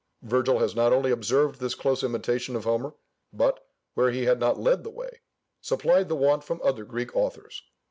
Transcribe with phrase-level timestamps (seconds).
[0.23, 2.95] Virgil has not only observed this close imitation of Homer,
[3.31, 5.21] but, where he had not led the way,
[5.61, 7.61] supplied the want from other Greek authors.